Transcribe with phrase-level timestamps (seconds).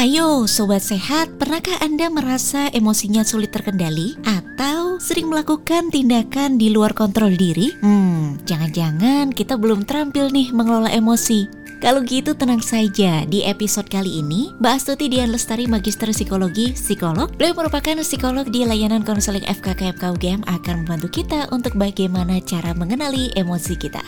[0.00, 4.16] Hayo Sobat Sehat, pernahkah Anda merasa emosinya sulit terkendali?
[4.24, 7.76] Atau sering melakukan tindakan di luar kontrol diri?
[7.84, 11.52] Hmm, jangan-jangan kita belum terampil nih mengelola emosi.
[11.84, 17.36] Kalau gitu tenang saja, di episode kali ini Mbak Astuti Dian Lestari Magister Psikologi, Psikolog
[17.36, 23.36] Beliau merupakan psikolog di layanan konseling FKKFK UGM akan membantu kita untuk bagaimana cara mengenali
[23.36, 24.00] emosi kita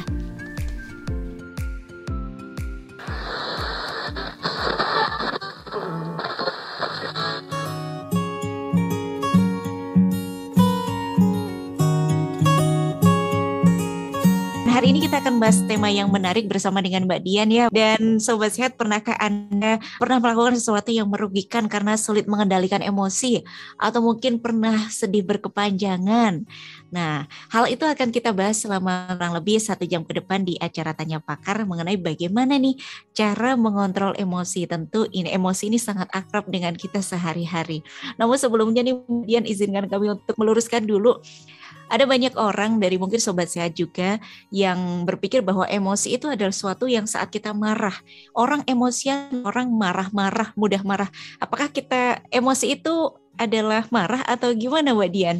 [15.12, 17.68] kita akan bahas tema yang menarik bersama dengan Mbak Dian ya.
[17.68, 23.44] Dan Sobat Sehat, pernahkah Anda pernah melakukan sesuatu yang merugikan karena sulit mengendalikan emosi?
[23.76, 26.48] Atau mungkin pernah sedih berkepanjangan?
[26.88, 30.96] Nah, hal itu akan kita bahas selama kurang lebih satu jam ke depan di acara
[30.96, 32.80] Tanya Pakar mengenai bagaimana nih
[33.12, 34.64] cara mengontrol emosi.
[34.64, 37.84] Tentu ini emosi ini sangat akrab dengan kita sehari-hari.
[38.16, 38.97] Namun sebelumnya nih,
[39.28, 41.20] Dian izinkan kami untuk meluruskan dulu
[41.92, 44.16] ada banyak orang dari mungkin sobat sehat juga
[44.48, 47.94] yang berpikir bahwa emosi itu adalah sesuatu yang saat kita marah.
[48.32, 51.12] Orang emosian, orang marah-marah, mudah marah.
[51.36, 55.38] Apakah kita emosi itu adalah marah atau gimana Mbak Dian?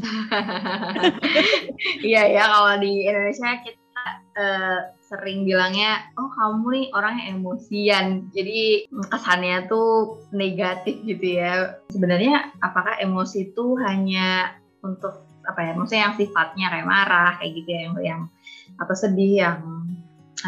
[2.03, 4.03] Iya ya kalau di Indonesia kita
[4.39, 12.55] uh, sering bilangnya oh kamu nih orangnya emosian jadi kesannya tuh negatif gitu ya sebenarnya
[12.65, 17.81] apakah emosi itu hanya untuk apa ya maksudnya yang sifatnya kayak marah kayak gitu ya
[17.89, 18.21] yang, yang
[18.79, 19.59] atau sedih yang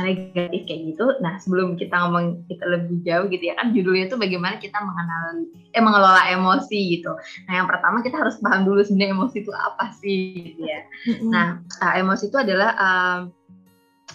[0.03, 1.07] negatif kayak gitu.
[1.23, 5.47] Nah sebelum kita ngomong kita lebih jauh gitu ya kan judulnya itu bagaimana kita mengenal
[5.71, 7.15] eh mengelola emosi gitu.
[7.47, 10.19] Nah yang pertama kita harus paham dulu sebenarnya emosi itu apa sih
[10.51, 10.81] gitu ya.
[11.23, 13.21] Nah uh, emosi itu adalah um,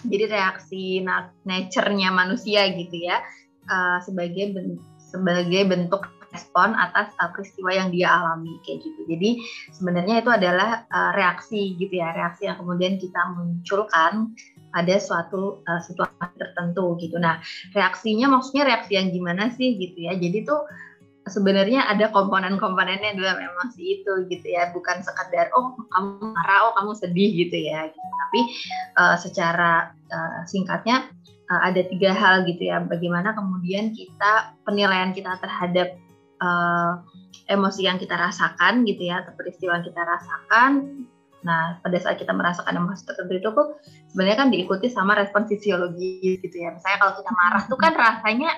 [0.04, 1.04] jadi reaksi
[1.44, 3.20] nature-nya manusia gitu ya
[3.68, 9.00] uh, sebagai ben sebagai bentuk respon atas uh, peristiwa yang dia alami kayak gitu.
[9.06, 9.30] Jadi
[9.74, 14.34] sebenarnya itu adalah uh, reaksi gitu ya, reaksi yang kemudian kita munculkan
[14.70, 17.18] pada suatu uh, situasi tertentu gitu.
[17.18, 17.42] Nah,
[17.74, 20.14] reaksinya maksudnya reaksi yang gimana sih gitu ya.
[20.14, 20.62] Jadi tuh
[21.30, 26.92] sebenarnya ada komponen-komponennya dalam emosi itu gitu ya bukan sekadar oh kamu marah oh kamu
[26.96, 28.40] sedih gitu ya tapi
[28.98, 31.06] uh, secara uh, singkatnya
[31.52, 35.94] uh, ada tiga hal gitu ya bagaimana kemudian kita penilaian kita terhadap
[36.40, 36.92] uh,
[37.50, 40.72] emosi yang kita rasakan gitu ya atau peristiwa yang kita rasakan.
[41.42, 43.68] Nah pada saat kita merasakan emosi tertentu itu kok
[44.12, 46.70] sebenarnya kan diikuti sama respon fisiologis gitu ya.
[46.74, 48.50] Misalnya kalau kita marah tuh kan rasanya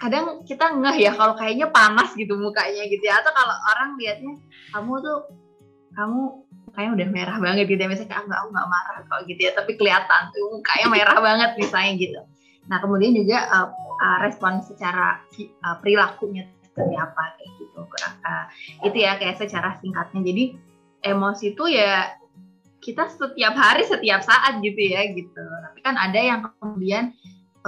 [0.00, 3.20] kadang kita ngeh ya kalau kayaknya panas gitu mukanya gitu ya.
[3.20, 4.34] Atau kalau orang lihatnya
[4.70, 5.18] kamu tuh
[5.90, 6.20] kamu
[6.70, 7.88] kayaknya udah merah banget gitu ya.
[7.90, 9.52] Misalnya ah, enggak aku nggak marah kok gitu ya.
[9.58, 12.20] Tapi kelihatan tuh mukanya merah banget misalnya gitu.
[12.70, 15.26] Nah kemudian juga uh, uh, respon secara
[15.66, 16.46] uh, perilakunya
[16.80, 18.44] seperti apa kayak gitu uh,
[18.88, 20.44] itu ya kayak secara singkatnya jadi
[21.04, 22.16] emosi itu ya
[22.80, 27.12] kita setiap hari setiap saat gitu ya gitu tapi kan ada yang kemudian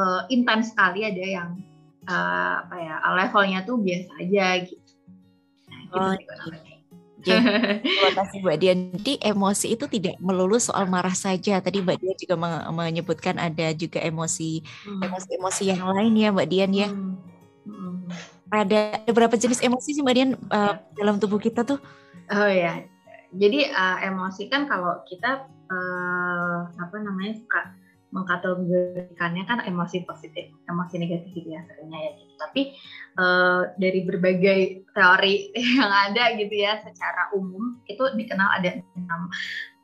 [0.01, 1.49] uh, intens sekali ada yang
[2.09, 4.93] uh, apa ya levelnya tuh biasa aja gitu
[5.93, 6.73] nah, gitu oh, sih,
[7.87, 8.79] terima kasih Mbak Dian.
[8.99, 11.63] Jadi emosi itu tidak melulu soal marah saja.
[11.63, 12.35] Tadi Mbak Dian juga
[12.75, 15.07] menyebutkan ada juga emosi hmm.
[15.07, 16.91] emosi-emosi yang lain ya Mbak Dian ya.
[16.91, 17.32] Hmm.
[18.53, 21.81] Ada, ada berapa jenis emosi sih Mbak Dian uh, dalam tubuh kita tuh?
[22.29, 22.85] Oh ya,
[23.33, 27.73] jadi uh, emosi kan kalau kita uh, apa namanya suka
[28.13, 32.33] mengkategorikannya kan emosi positif, emosi negatif gitu ya seringnya ya gitu.
[32.37, 32.63] Tapi
[33.17, 35.49] uh, dari berbagai teori
[35.81, 39.33] yang ada gitu ya secara umum itu dikenal ada enam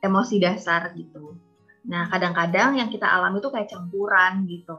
[0.04, 1.40] emosi dasar gitu.
[1.88, 4.76] Nah kadang-kadang yang kita alami itu kayak campuran gitu.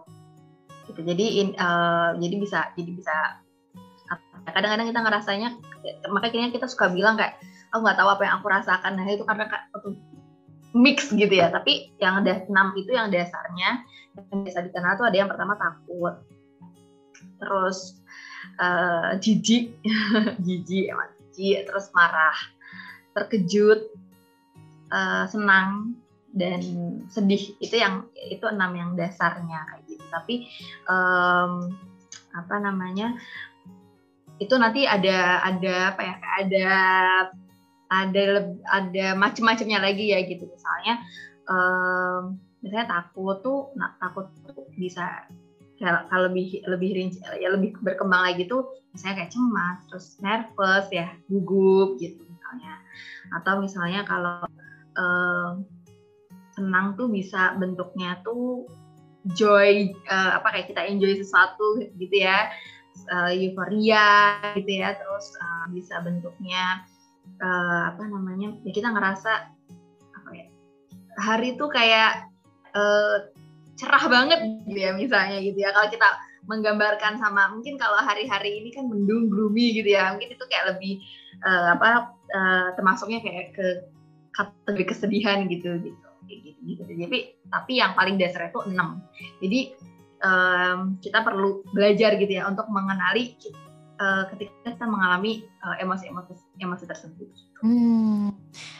[0.86, 1.02] gitu.
[1.02, 3.18] Jadi in, uh, jadi bisa jadi bisa
[4.54, 5.50] kadang-kadang kita ngerasanya
[6.10, 7.40] makanya kita suka bilang kayak
[7.70, 8.92] aku nggak tahu apa yang aku rasakan.
[8.98, 9.46] Nah itu karena
[10.74, 11.50] mix gitu ya.
[11.50, 13.86] Tapi yang ada enam itu yang dasarnya
[14.18, 16.16] yang biasa dikenal tuh ada yang pertama takut.
[17.40, 18.00] Terus
[18.60, 19.76] uh, jijik
[20.46, 22.36] jijik emang jijik terus marah
[23.16, 23.90] terkejut
[24.94, 25.98] uh, senang
[26.34, 26.62] dan
[27.10, 27.58] sedih.
[27.58, 30.06] Itu yang itu enam yang dasarnya kayak gitu.
[30.10, 30.36] Tapi
[30.90, 31.74] um,
[32.30, 33.18] apa namanya
[34.40, 36.68] itu nanti ada ada apa ya ada
[37.90, 38.24] ada
[38.72, 40.48] ada macam-macamnya lagi ya gitu.
[40.48, 40.94] Misalnya
[41.52, 45.28] um, misalnya takut tuh nah, takut tuh bisa
[45.80, 51.12] kalau lebih lebih rinci ya lebih berkembang lagi tuh misalnya kayak cemas terus nervous ya
[51.28, 52.74] gugup gitu misalnya.
[53.36, 54.48] Atau misalnya kalau
[54.96, 55.68] um,
[56.56, 58.68] senang tuh bisa bentuknya tuh
[59.36, 62.48] joy uh, apa kayak kita enjoy sesuatu gitu ya
[63.08, 66.84] uh, euforia gitu ya terus uh, bisa bentuknya
[67.40, 69.32] uh, apa namanya ya kita ngerasa
[70.16, 70.46] apa ya
[71.20, 72.28] hari itu kayak
[72.76, 73.30] uh,
[73.80, 76.10] cerah banget gitu ya misalnya gitu ya kalau kita
[76.50, 81.00] menggambarkan sama mungkin kalau hari-hari ini kan mendung gloomy gitu ya mungkin itu kayak lebih
[81.46, 83.68] uh, apa uh, termasuknya kayak ke
[84.34, 87.14] kategori kesedihan gitu gitu gitu, gitu.
[87.50, 89.02] Tapi yang paling dasar itu enam.
[89.42, 89.74] Jadi
[90.24, 93.36] um, kita perlu belajar gitu ya untuk mengenali
[94.00, 95.46] uh, ketika kita mengalami
[95.84, 97.30] emosi-emosi uh, emosi tersebut.
[97.60, 98.32] Hmm,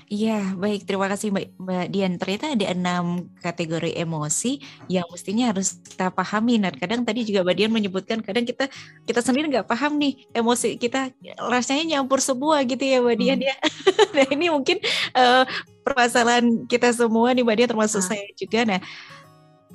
[0.08, 2.14] iya baik terima kasih Mbak, Mbak Dian.
[2.16, 6.64] Ternyata ada enam kategori emosi yang mestinya harus kita pahami.
[6.64, 8.72] Nah kadang tadi juga Mbak Dian menyebutkan kadang kita
[9.04, 11.12] kita sendiri nggak paham nih emosi kita
[11.52, 13.50] rasanya nyampur semua gitu ya Mbak Dian hmm.
[13.52, 13.56] ya.
[14.16, 14.78] nah ini mungkin
[15.12, 15.44] uh,
[15.84, 18.16] permasalahan kita semua nih Mbak Dian termasuk nah.
[18.16, 18.64] saya juga.
[18.64, 18.80] Nah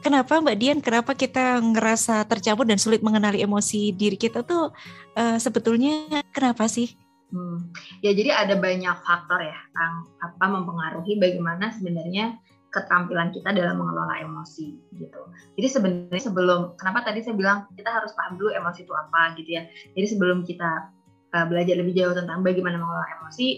[0.04, 4.68] kenapa Mbak Dian, kenapa kita ngerasa tercampur dan sulit mengenali emosi diri kita tuh
[5.16, 6.92] uh, sebetulnya kenapa sih?
[7.32, 7.72] Hmm.
[8.04, 12.36] Ya jadi ada banyak faktor ya yang apa mempengaruhi bagaimana sebenarnya
[12.68, 15.20] keterampilan kita dalam mengelola emosi gitu.
[15.56, 19.50] Jadi sebenarnya sebelum kenapa tadi saya bilang kita harus paham dulu emosi itu apa gitu
[19.56, 19.62] ya.
[19.96, 20.90] Jadi sebelum kita
[21.32, 23.48] uh, belajar lebih jauh tentang bagaimana mengelola emosi,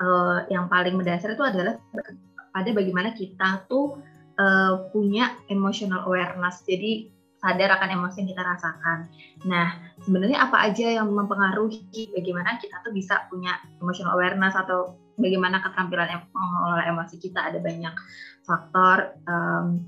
[0.00, 1.76] uh, yang paling mendasar itu adalah
[2.52, 4.00] pada bagaimana kita tuh
[4.40, 6.62] uh, punya emotional awareness.
[6.64, 8.98] Jadi sadar akan emosi yang kita rasakan.
[9.44, 9.68] Nah,
[10.02, 16.26] sebenarnya apa aja yang mempengaruhi bagaimana kita tuh bisa punya emotional awareness atau bagaimana keterampilan
[16.32, 17.92] mengelola emosi kita ada banyak
[18.44, 19.84] faktor um,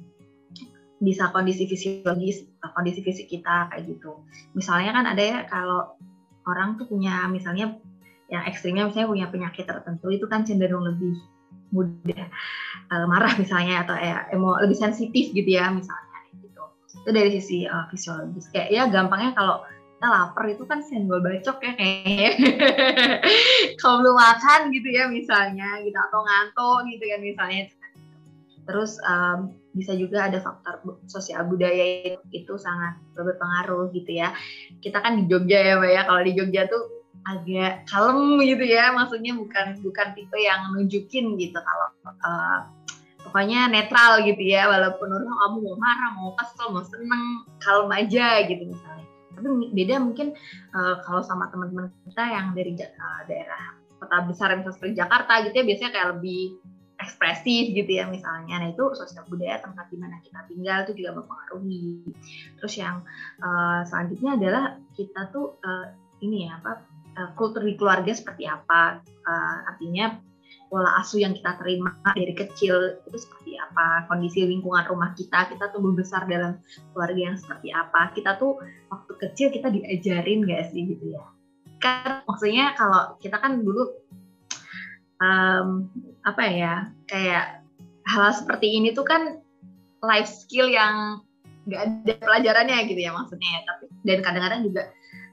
[0.99, 2.45] bisa kondisi fisiologis,
[2.75, 4.23] kondisi fisik kita kayak gitu.
[4.53, 5.95] Misalnya kan ada ya kalau
[6.45, 7.79] orang tuh punya misalnya
[8.29, 11.17] yang ekstrimnya misalnya punya penyakit tertentu itu kan cenderung lebih
[11.69, 12.25] mudah
[12.89, 16.09] uh, marah misalnya atau ya, emo lebih sensitif gitu ya misalnya
[17.09, 18.53] itu dari sisi uh, fisiologis.
[18.53, 19.65] Kayak ya gampangnya kalau
[19.97, 22.31] kita lapar itu kan senggol bacok ya kayaknya.
[23.81, 27.63] Kalau belum makan gitu ya misalnya gitu atau ngantuk gitu kan misalnya.
[28.69, 34.37] Terus um, bisa juga ada faktor sosial budaya itu, itu sangat berpengaruh gitu ya.
[34.85, 36.03] Kita kan di Jogja ya Mbak ya.
[36.05, 36.98] Kalau di Jogja tuh
[37.29, 41.89] agak kalem gitu ya maksudnya bukan bukan tipe yang nunjukin gitu kalau
[42.25, 42.61] uh,
[43.29, 48.49] pokoknya netral gitu ya walaupun orang kamu mau marah mau kesel mau seneng kalem aja
[48.49, 49.07] gitu misalnya.
[49.37, 50.35] Tapi beda mungkin
[50.75, 55.55] uh, kalau sama teman-teman kita yang dari uh, daerah kota besar misalnya seperti Jakarta gitu
[55.61, 56.43] ya biasanya kayak lebih
[56.99, 58.59] ekspresif gitu ya misalnya.
[58.59, 62.11] Nah itu sosial budaya tempat di mana kita tinggal itu juga mempengaruhi.
[62.59, 63.05] Terus yang
[63.45, 64.65] uh, selanjutnya adalah
[64.99, 65.87] kita tuh uh,
[66.19, 66.83] ini ya apa
[67.19, 69.03] uh, kultur di keluarga seperti apa?
[69.27, 70.23] Uh, artinya
[70.69, 74.07] pola asuh yang kita terima dari kecil itu seperti apa?
[74.07, 76.61] Kondisi lingkungan rumah kita kita tumbuh besar dalam
[76.95, 78.15] keluarga yang seperti apa?
[78.15, 78.61] Kita tuh
[78.93, 81.25] waktu kecil kita diajarin gak sih gitu ya?
[81.83, 83.89] Kan maksudnya kalau kita kan dulu
[85.19, 85.89] um,
[86.23, 86.75] apa ya
[87.09, 87.65] kayak
[88.09, 89.41] hal seperti ini tuh kan
[90.05, 91.25] life skill yang
[91.69, 93.61] nggak ada pelajarannya gitu ya maksudnya ya.
[93.65, 94.83] Tapi dan kadang-kadang juga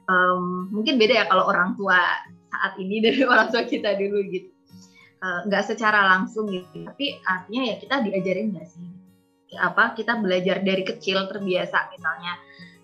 [0.06, 1.98] um, mungkin beda ya kalau orang tua
[2.50, 4.50] saat ini dari orang tua kita dulu gitu.
[5.16, 8.86] Eh, nggak uh, secara langsung gitu tapi artinya ya kita diajarin nggak sih?
[9.56, 12.36] Apa kita belajar dari kecil terbiasa misalnya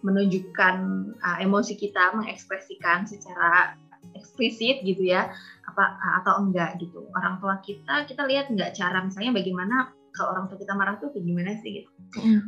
[0.03, 0.77] menunjukkan
[1.21, 3.77] uh, emosi kita mengekspresikan secara
[4.19, 5.31] eksplisit gitu ya
[5.69, 5.85] apa
[6.25, 7.07] atau enggak gitu.
[7.15, 11.13] Orang tua kita kita lihat nggak cara misalnya bagaimana kalau orang tua kita marah tuh
[11.13, 11.91] kayak gimana sih gitu.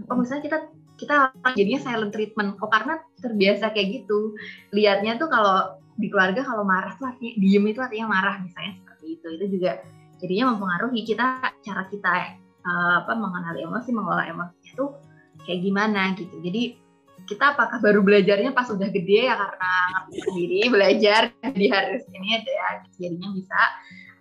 [0.08, 0.58] Oh misalnya kita
[0.94, 2.56] kita jadinya silent treatment.
[2.62, 4.38] Oh karena terbiasa kayak gitu.
[4.70, 9.26] Lihatnya tuh kalau di keluarga kalau marah tuh artinya diem itu artinya marah misalnya itu.
[9.34, 9.82] Itu juga
[10.22, 12.12] jadinya mempengaruhi kita cara kita
[12.64, 14.86] uh, apa mengenali emosi mengelola emosinya itu
[15.44, 16.36] kayak gimana gitu.
[16.40, 16.62] Jadi
[17.24, 21.22] kita apakah baru belajarnya pas udah gede ya karena ngerti sendiri belajar
[21.60, 22.68] di harus ini ya
[23.00, 23.60] jadinya bisa.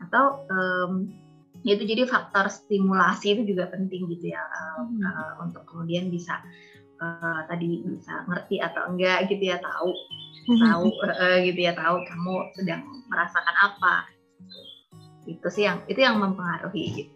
[0.04, 1.23] Atau um,
[1.64, 5.00] itu jadi faktor stimulasi itu juga penting gitu ya hmm.
[5.00, 6.44] uh, untuk kemudian bisa
[7.00, 9.92] uh, tadi bisa ngerti atau enggak gitu ya tahu
[10.52, 10.60] hmm.
[10.60, 13.96] tahu uh, gitu ya tahu kamu sedang merasakan apa
[15.24, 17.08] itu sih yang itu yang mempengaruhi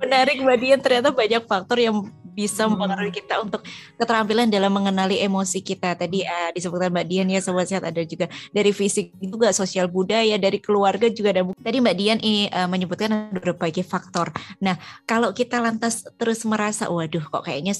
[0.00, 2.08] menarik mbak Dian ternyata banyak faktor yang
[2.40, 2.72] bisa hmm.
[2.72, 3.60] mempengaruhi kita untuk
[4.00, 5.92] keterampilan dalam mengenali emosi kita.
[5.92, 10.40] Tadi uh, disebutkan mbak Dian ya sobat sehat ada juga dari fisik juga sosial budaya
[10.40, 11.42] dari keluarga juga ada.
[11.60, 14.32] Tadi mbak Dian ini uh, menyebutkan berbagai faktor.
[14.64, 17.76] Nah kalau kita lantas terus merasa waduh kok kayaknya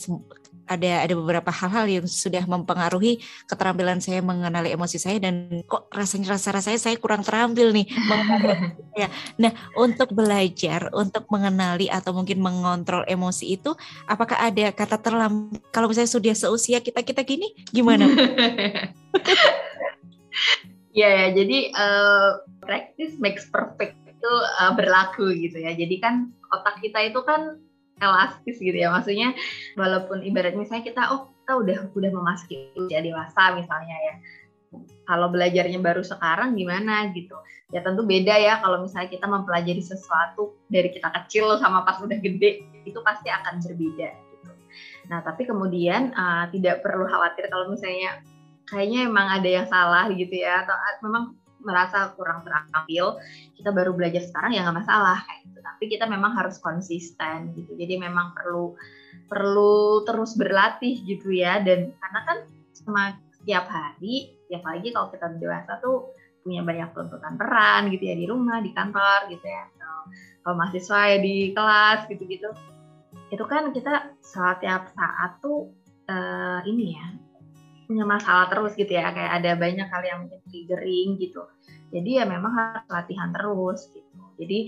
[0.70, 3.18] ada ada beberapa hal-hal yang sudah mempengaruhi
[3.50, 7.90] keterampilan saya mengenali emosi saya dan kok rasanya rasa rasanya saya kurang terampil nih
[9.00, 13.74] ya nah untuk belajar untuk mengenali atau mungkin mengontrol emosi itu
[14.06, 18.06] apakah ada kata terlambat kalau misalnya sudah seusia kita kita gini gimana
[20.90, 22.30] Iya ya, jadi uh,
[22.62, 25.74] practice makes perfect itu uh, berlaku gitu ya.
[25.74, 27.58] Jadi kan otak kita itu kan
[28.00, 28.90] elastis gitu ya.
[28.90, 29.36] Maksudnya
[29.76, 34.14] walaupun ibarat misalnya kita oh kita udah udah memasuki usia dewasa misalnya ya.
[35.06, 37.34] Kalau belajarnya baru sekarang gimana gitu.
[37.70, 42.18] Ya tentu beda ya kalau misalnya kita mempelajari sesuatu dari kita kecil sama pas udah
[42.18, 44.50] gede itu pasti akan berbeda gitu.
[45.10, 48.22] Nah, tapi kemudian uh, tidak perlu khawatir kalau misalnya
[48.70, 53.20] kayaknya emang ada yang salah gitu ya atau memang merasa kurang terampil
[53.56, 55.58] kita baru belajar sekarang ya nggak masalah kayak gitu.
[55.60, 57.76] Tapi kita memang harus konsisten gitu.
[57.76, 58.74] Jadi memang perlu
[59.30, 61.60] perlu terus berlatih gitu ya.
[61.60, 62.38] Dan karena kan
[62.72, 68.26] setiap hari ya apalagi kalau kita dewasa tuh punya banyak tuntutan peran gitu ya di
[68.26, 69.68] rumah di kantor gitu ya.
[69.76, 69.96] Atau
[70.44, 72.50] kalau mahasiswa ya di kelas gitu gitu
[73.30, 75.70] itu kan kita setiap saat tuh
[76.10, 77.06] uh, ini ya
[77.90, 81.42] punya masalah terus gitu ya kayak ada banyak hal yang mungkin triggering gitu.
[81.90, 84.06] Jadi ya memang harus latihan terus gitu.
[84.38, 84.58] Jadi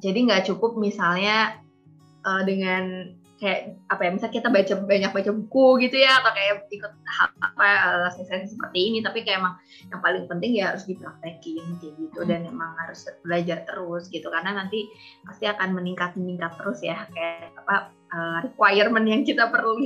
[0.00, 1.60] jadi nggak cukup misalnya
[2.24, 6.64] uh, dengan kayak apa ya misalnya kita baca banyak baca buku gitu ya atau kayak
[6.72, 6.92] ikut
[7.44, 9.54] apa uh, sesi seperti ini tapi kayak emang
[9.92, 14.56] yang paling penting ya harus dipraktekin kayak gitu dan emang harus belajar terus gitu karena
[14.56, 14.88] nanti
[15.28, 19.78] pasti akan meningkat meningkat terus ya kayak apa uh, requirement yang kita perlu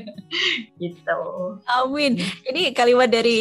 [0.82, 1.20] gitu.
[1.64, 2.20] Amin.
[2.44, 3.40] Ini kalimat dari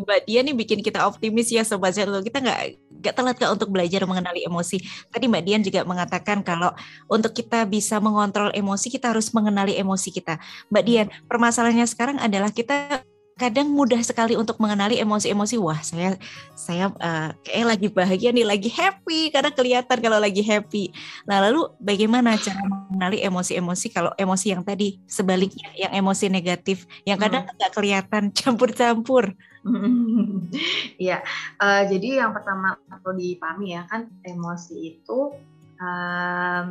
[0.00, 2.20] Mbak Dia nih bikin kita optimis ya sobat Zelo.
[2.20, 4.80] Kita nggak nggak telat kak untuk belajar mengenali emosi.
[5.12, 6.72] Tadi Mbak Dian juga mengatakan kalau
[7.12, 10.40] untuk kita bisa mengontrol emosi kita harus mengenali emosi kita.
[10.72, 16.14] Mbak Dian, permasalahannya sekarang adalah kita kadang mudah sekali untuk mengenali emosi-emosi wah saya
[16.54, 20.94] saya uh, kayak lagi bahagia nih lagi happy karena kelihatan kalau lagi happy
[21.26, 27.18] nah lalu bagaimana cara mengenali emosi-emosi kalau emosi yang tadi sebaliknya yang emosi negatif yang
[27.18, 27.58] kadang hmm.
[27.58, 27.78] nggak hmm.
[27.82, 29.34] kelihatan campur-campur
[31.04, 31.24] Iya,
[31.58, 35.34] uh, jadi yang pertama perlu dipahami ya kan emosi itu
[35.80, 36.66] um,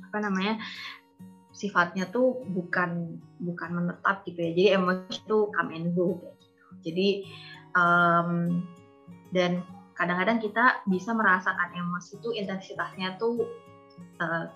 [0.00, 0.58] apa namanya
[1.54, 4.50] sifatnya tuh bukan bukan menetap gitu ya.
[4.52, 6.64] Jadi emosi itu come and go kayak gitu.
[6.90, 7.08] Jadi
[7.78, 8.30] um,
[9.30, 9.62] dan
[9.94, 13.46] kadang-kadang kita bisa merasakan emosi itu intensitasnya tuh
[14.18, 14.50] uh,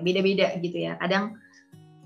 [0.00, 0.96] beda-beda gitu ya.
[0.96, 1.36] Kadang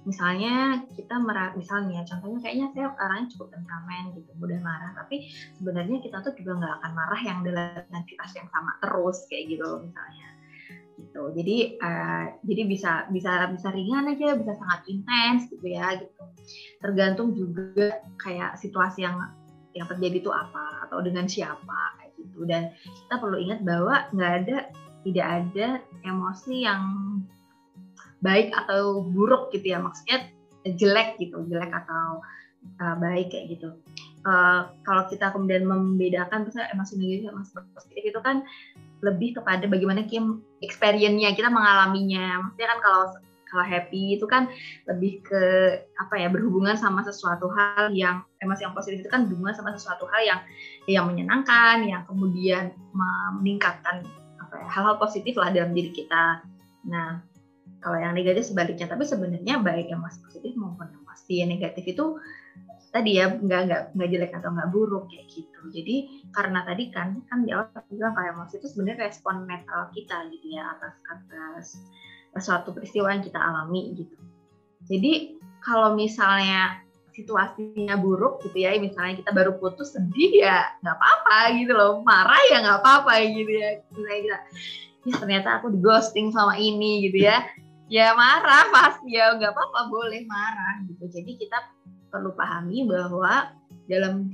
[0.08, 5.28] misalnya kita merah misalnya contohnya kayaknya saya orangnya cukup temperamen gitu mudah marah tapi
[5.60, 9.68] sebenarnya kita tuh juga nggak akan marah yang dalam intensitas yang sama terus kayak gitu
[9.84, 10.28] misalnya.
[10.98, 11.22] Gitu.
[11.38, 16.22] Jadi uh, jadi bisa bisa bisa ringan aja bisa sangat intens gitu ya gitu.
[16.82, 19.16] Tergantung juga kayak situasi yang
[19.76, 22.40] yang terjadi itu apa atau dengan siapa kayak gitu.
[22.48, 24.56] Dan kita perlu ingat bahwa nggak ada
[25.06, 25.68] tidak ada
[26.02, 26.82] emosi yang
[28.24, 29.78] baik atau buruk gitu ya.
[29.78, 30.28] Maksudnya
[30.66, 32.20] jelek gitu jelek atau
[32.82, 33.74] uh, baik kayak gitu.
[34.26, 38.42] Uh, kalau kita kemudian membedakan misalnya emosi negatif sama positif itu kan
[38.98, 42.42] lebih kepada bagaimana kita experience-nya kita mengalaminya.
[42.42, 43.02] Maksudnya kan kalau
[43.48, 44.44] kalau happy itu kan
[44.84, 45.42] lebih ke
[45.96, 50.04] apa ya berhubungan sama sesuatu hal yang emosi yang positif itu kan berhubungan sama sesuatu
[50.12, 50.40] hal yang
[50.84, 52.76] yang menyenangkan yang kemudian
[53.40, 54.04] meningkatkan
[54.36, 56.44] apa ya, hal-hal positif lah dalam diri kita.
[56.84, 57.24] Nah
[57.78, 62.18] kalau yang negatif sebaliknya tapi sebenarnya baik yang masih positif maupun yang masih negatif itu
[62.88, 65.60] tadi ya nggak nggak nggak jelek atau nggak buruk kayak gitu.
[65.70, 65.96] Jadi
[66.32, 70.16] karena tadi kan kan di awal aku bilang kayak emosi itu sebenarnya respon mental kita
[70.32, 71.66] gitu ya atas atas
[72.38, 74.16] suatu peristiwa yang kita alami gitu.
[74.88, 76.80] Jadi kalau misalnya
[77.12, 82.00] situasinya buruk gitu ya misalnya kita baru putus sedih ya nggak apa-apa gitu loh.
[82.02, 83.84] Marah ya nggak apa-apa gitu ya.
[83.92, 84.38] Misalnya kita
[85.06, 87.44] ya ternyata aku di ghosting sama ini gitu ya
[87.88, 89.16] ya marah pasti.
[89.16, 91.08] Ya nggak apa-apa boleh marah gitu.
[91.08, 91.58] Jadi kita
[92.08, 93.52] perlu pahami bahwa
[93.88, 94.28] dalam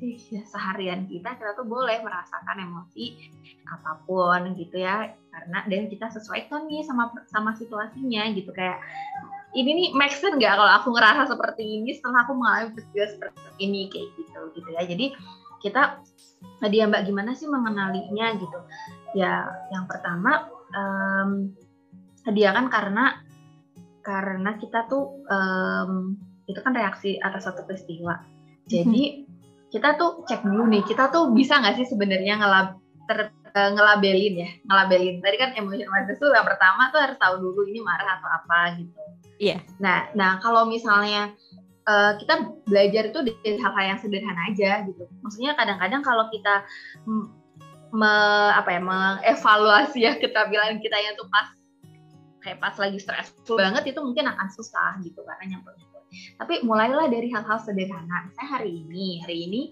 [0.50, 3.30] seharian kita kita tuh boleh merasakan emosi
[3.70, 5.14] apa pun gitu ya.
[5.30, 8.50] Karena dan kita sesuaikan nih sama sama situasinya gitu.
[8.50, 8.82] Kayak
[9.54, 13.38] ini nih make sense nggak kalau aku ngerasa seperti ini setelah aku mengalami peristiwa seperti
[13.62, 13.86] ini?
[13.88, 14.82] Kayak gitu gitu ya.
[14.82, 15.06] Jadi
[15.62, 15.82] kita
[16.60, 18.58] tadi ya mbak gimana sih mengenalinya gitu?
[19.14, 21.54] Ya yang pertama um,
[22.34, 23.23] dia kan karena
[24.04, 28.20] karena kita tuh um, itu kan reaksi atas satu peristiwa.
[28.68, 29.72] Jadi hmm.
[29.72, 32.68] kita tuh cek dulu nih, kita tuh bisa nggak sih sebenarnya ngelab
[33.08, 35.24] ter, uh, ngelabelin ya, ngelabelin.
[35.24, 38.60] Tadi kan emotion awareness tuh yang pertama tuh harus tahu dulu ini marah atau apa
[38.76, 38.92] gitu.
[39.40, 39.56] Iya.
[39.56, 39.60] Yeah.
[39.80, 41.32] Nah, nah kalau misalnya
[41.88, 45.04] uh, kita belajar itu dari hal-hal yang sederhana aja gitu.
[45.24, 46.68] Maksudnya kadang-kadang kalau kita
[47.94, 48.12] me,
[48.52, 51.48] apa ya mengevaluasi ya keterampilan kita yang tuh pas
[52.44, 55.72] kayak pas lagi stres banget itu mungkin akan susah gitu karena nyampe
[56.38, 58.30] Tapi mulailah dari hal-hal sederhana.
[58.30, 59.62] Misalnya hari ini, hari ini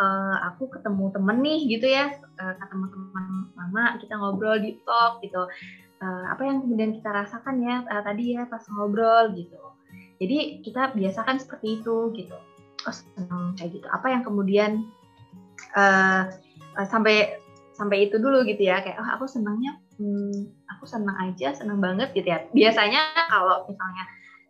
[0.00, 2.08] uh, aku ketemu temen nih gitu ya,
[2.40, 5.44] uh, ketemu teman mama, kita ngobrol di talk gitu.
[6.00, 9.60] Uh, apa yang kemudian kita rasakan ya uh, tadi ya pas ngobrol gitu.
[10.22, 12.36] Jadi kita biasakan seperti itu gitu.
[12.88, 13.86] Oh senang kayak gitu.
[13.92, 14.88] Apa yang kemudian
[15.76, 16.32] uh,
[16.80, 17.43] uh, sampai
[17.84, 18.80] sampai itu dulu gitu ya.
[18.80, 22.48] Kayak oh aku senangnya hmm, aku senang aja senang banget gitu ya.
[22.48, 24.04] Biasanya kalau misalnya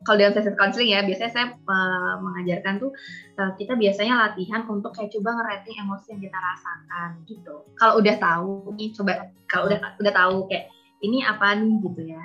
[0.07, 2.93] kalau dalam sesi counseling ya biasanya saya uh, mengajarkan tuh
[3.41, 7.55] uh, kita biasanya latihan untuk kayak coba ngerating emosi yang kita rasakan gitu.
[7.75, 9.13] Kalau udah tahu nih coba
[9.51, 10.71] kalau udah udah tahu kayak
[11.03, 11.75] ini apa nih?
[11.91, 12.25] gitu ya.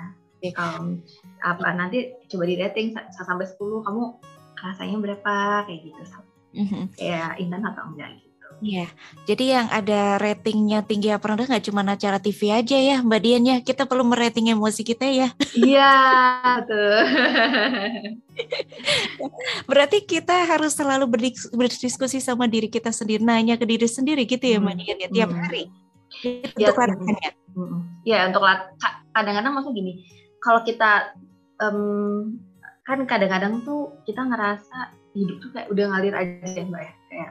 [0.56, 1.04] Um,
[1.44, 4.02] apa nanti coba di rating sampai 10 kamu
[4.56, 5.68] rasanya berapa?
[5.68, 6.00] Kayak gitu.
[6.50, 6.98] Mm-hmm.
[6.98, 8.29] kayak intan atau enggak gitu
[8.60, 8.92] Iya,
[9.24, 13.44] jadi yang ada ratingnya tinggi apa rendah nggak cuma acara TV aja ya Mbak Dian
[13.48, 15.32] ya, kita perlu merating emosi kita ya.
[15.56, 15.92] Iya,
[16.68, 17.00] tuh.
[19.64, 21.08] Berarti kita harus selalu
[21.56, 25.08] berdiskusi sama diri kita sendiri, nanya ke diri sendiri gitu ya Mbak hmm, Dian ya,
[25.08, 25.40] tiap hmm.
[25.40, 25.62] hari.
[26.60, 27.30] Ya, untuk latihannya.
[27.56, 27.78] Hmm.
[28.04, 28.42] Ya, untuk
[29.16, 29.92] kadang-kadang maksudnya gini,
[30.44, 31.16] kalau kita
[31.64, 32.36] um,
[32.84, 37.30] kan kadang-kadang tuh kita ngerasa hidup tuh kayak udah ngalir aja ya Mbak ya, kayak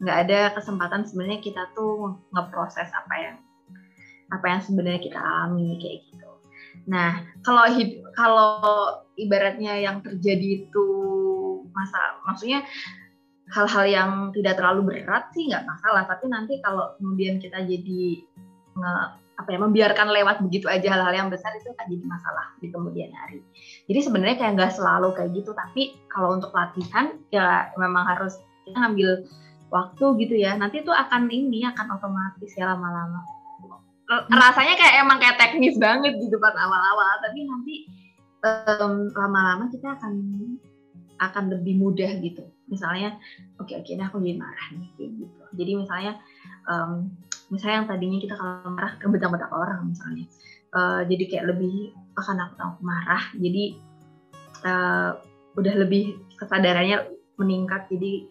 [0.00, 3.36] nggak ada kesempatan sebenarnya kita tuh ngeproses apa yang
[4.30, 6.28] apa yang sebenarnya kita alami kayak gitu.
[6.88, 7.66] Nah, kalau
[8.14, 8.50] kalau
[9.18, 10.86] ibaratnya yang terjadi itu
[11.70, 12.64] masa maksudnya
[13.50, 18.22] hal-hal yang tidak terlalu berat sih nggak masalah, tapi nanti kalau kemudian kita jadi
[18.78, 18.92] nge,
[19.40, 23.10] apa ya membiarkan lewat begitu aja hal-hal yang besar itu akan jadi masalah di kemudian
[23.10, 23.42] hari.
[23.90, 28.78] Jadi sebenarnya kayak nggak selalu kayak gitu, tapi kalau untuk latihan ya memang harus kita
[28.78, 29.26] ngambil
[29.70, 33.22] waktu gitu ya nanti tuh akan ini akan otomatis ya lama-lama.
[34.26, 37.74] Rasanya kayak emang kayak teknis banget gitu pas awal-awal tapi nanti
[38.42, 40.14] um, lama-lama kita akan
[41.22, 42.42] akan lebih mudah gitu.
[42.66, 43.16] Misalnya
[43.62, 45.24] oke okay, oke okay, nah aku jadi marah nih gitu.
[45.54, 46.18] Jadi misalnya
[46.66, 47.14] um,
[47.50, 50.24] misalnya yang tadinya kita kalau marah ke bentak-bentak orang misalnya
[50.74, 53.64] uh, jadi kayak lebih akan aku tahu marah jadi
[54.64, 55.10] uh,
[55.58, 58.30] udah lebih kesadarannya meningkat jadi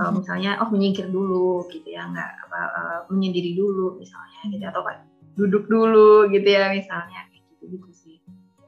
[0.00, 4.80] uh, misalnya oh menyingkir dulu gitu ya nggak apa uh, menyendiri dulu misalnya gitu atau
[4.80, 5.04] kan
[5.36, 8.16] duduk dulu gitu ya misalnya gitu gitu sih.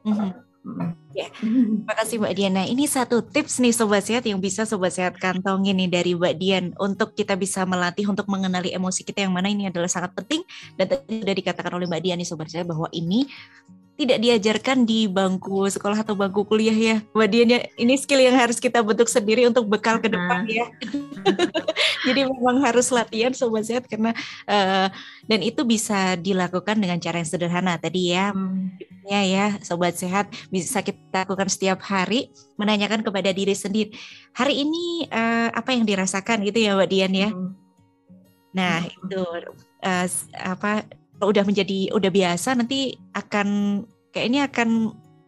[0.05, 0.31] Mm-hmm.
[1.13, 2.63] Ya, terima kasih Mbak Diana.
[2.63, 6.65] Ini satu tips nih Sobat Sehat yang bisa Sobat Sehat kantongin nih dari Mbak Dian
[6.79, 10.41] untuk kita bisa melatih untuk mengenali emosi kita yang mana ini adalah sangat penting
[10.79, 13.27] dan tadi sudah dikatakan oleh Mbak Dian nih Sobat Sehat bahwa ini
[14.03, 16.95] tidak diajarkan di bangku sekolah atau bangku kuliah ya.
[17.15, 20.67] Mbak Dian ya, ini skill yang harus kita bentuk sendiri untuk bekal ke depan ya.
[22.07, 24.11] Jadi memang harus latihan sobat sehat karena
[24.45, 24.91] uh,
[25.23, 28.35] dan itu bisa dilakukan dengan cara yang sederhana tadi ya.
[28.35, 28.75] Hmm.
[29.07, 33.95] Ya ya, sobat sehat bisa kita lakukan setiap hari menanyakan kepada diri sendiri.
[34.35, 37.29] Hari ini uh, apa yang dirasakan gitu ya Mbak Dian ya.
[37.31, 37.55] Hmm.
[38.53, 38.91] Nah, hmm.
[39.07, 39.23] itu
[39.83, 40.07] uh,
[40.39, 40.83] apa
[41.23, 43.79] udah menjadi udah biasa nanti akan
[44.13, 44.69] kayak ini akan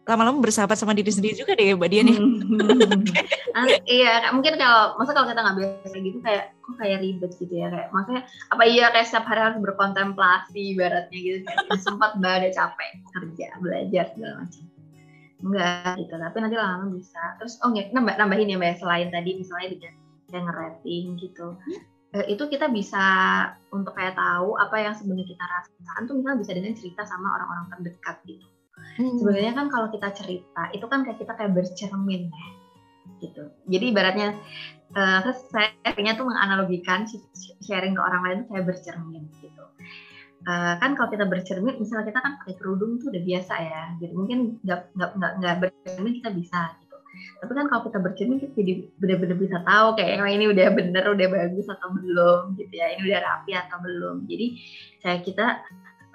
[0.06, 2.18] lama-lama bersahabat sama diri sendiri juga deh Mbak Dian ya.
[2.22, 3.02] Hmm.
[3.98, 7.66] iya, mungkin kalau masa kalau kita nggak biasa gitu kayak kok kayak ribet gitu ya
[7.66, 8.22] kayak maksudnya
[8.54, 14.04] apa iya kayak setiap hari harus berkontemplasi baratnya gitu kayak sempat mbak capek kerja belajar
[14.14, 14.62] segala macam
[15.42, 19.08] enggak gitu tapi nanti lama-lama bisa terus oh nggak nambah nambahin ya mbak ya, selain
[19.10, 19.94] tadi misalnya dengan
[20.30, 21.46] kayak ngerating gitu
[22.16, 23.04] Eh, itu kita bisa
[23.68, 27.66] untuk kayak tahu apa yang sebenarnya kita rasakan tuh misalnya bisa dengan cerita sama orang-orang
[27.76, 28.46] terdekat gitu.
[28.76, 29.16] Hmm.
[29.20, 32.48] Sebenarnya kan kalau kita cerita itu kan kayak kita kayak bercermin ya
[33.16, 33.48] gitu.
[33.64, 34.36] Jadi ibaratnya
[34.92, 37.08] uh, saya akhirnya tuh menganalogikan
[37.64, 39.64] sharing ke orang lain kayak bercermin gitu.
[40.46, 44.12] Uh, kan kalau kita bercermin, misalnya kita kan pakai kerudung tuh udah biasa ya, jadi
[44.14, 46.76] mungkin nggak nggak nggak bercermin kita bisa
[47.40, 51.04] tapi kan kalau kita bercermin kita jadi benar-benar bisa tahu kayak oh, ini udah bener
[51.04, 54.46] udah bagus atau belum gitu ya ini udah rapi atau belum jadi
[55.00, 55.46] saya kita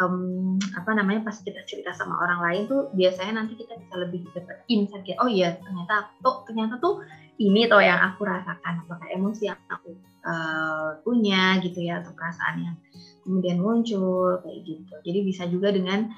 [0.01, 4.25] um, apa namanya pas kita cerita sama orang lain tuh biasanya nanti kita bisa lebih
[4.33, 7.05] dapat insight kayak oh iya ternyata oh ternyata tuh
[7.37, 9.93] ini tuh yang aku rasakan kayak emosi yang aku
[10.25, 12.75] uh, punya gitu ya atau perasaan yang
[13.21, 16.09] kemudian muncul kayak gitu jadi bisa juga dengan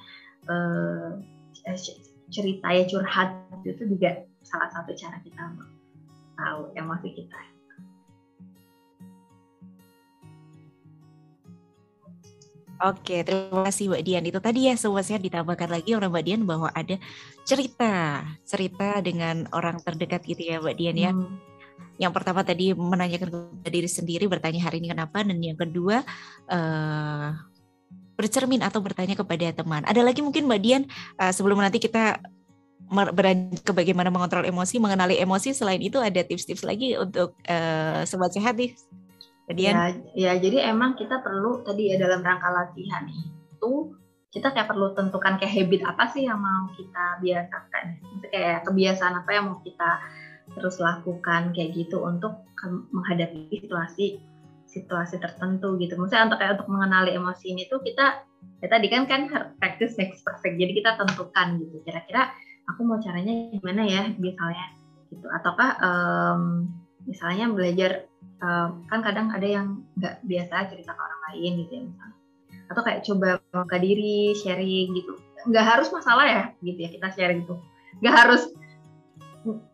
[0.47, 1.19] uh,
[2.33, 3.29] cerita ya curhat
[3.67, 5.41] itu juga salah satu cara kita
[6.35, 7.52] tahu emosi kita.
[12.81, 14.23] Oke, terima kasih Mbak Dian.
[14.25, 16.97] Itu tadi ya sehat ditambahkan lagi orang Mbak Dian bahwa ada
[17.45, 21.11] cerita, cerita dengan orang terdekat gitu ya Mbak Dian ya.
[21.13, 21.37] Hmm.
[22.01, 26.01] Yang pertama tadi menanyakan kepada diri sendiri, bertanya hari ini kenapa, dan yang kedua
[26.49, 27.27] uh,
[28.17, 29.85] bercermin atau bertanya kepada teman.
[29.85, 30.83] Ada lagi mungkin Mbak Dian
[31.21, 32.17] uh, sebelum nanti kita
[32.89, 35.53] beranjak ke bagaimana mengontrol emosi, mengenali emosi.
[35.53, 38.73] Selain itu ada tips-tips lagi untuk uh, sobat sehat nih.
[39.51, 43.91] Ya, ya, jadi emang kita perlu tadi ya dalam rangka latihan itu
[44.33, 47.85] kita kayak perlu tentukan kayak habit apa sih yang mau kita biasakan.
[48.01, 49.91] Maksudnya kayak kebiasaan apa yang mau kita
[50.57, 52.47] terus lakukan kayak gitu untuk
[52.95, 54.17] menghadapi situasi
[54.65, 55.99] situasi tertentu gitu.
[55.99, 58.25] Maksudnya untuk kayak untuk mengenali emosi ini tuh kita
[58.63, 59.29] ya tadi kan kan
[59.61, 60.57] practice makes perfect.
[60.57, 61.83] Jadi kita tentukan gitu.
[61.85, 62.33] Kira-kira
[62.65, 64.65] aku mau caranya gimana ya misalnya
[65.13, 65.29] gitu.
[65.29, 66.41] Ataukah um,
[67.05, 68.09] misalnya belajar
[68.89, 72.17] kan kadang ada yang nggak biasa cerita ke orang lain gitu ya misalnya.
[72.71, 75.13] Atau kayak coba membuka diri, sharing gitu.
[75.47, 77.55] Nggak harus masalah ya gitu ya kita sharing gitu.
[77.99, 78.41] Nggak harus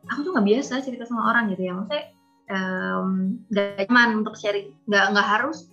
[0.10, 1.74] aku tuh nggak biasa cerita sama orang gitu ya.
[1.78, 2.06] Maksudnya
[2.50, 4.74] um, gak nyaman untuk sharing.
[4.90, 5.70] Nggak nggak harus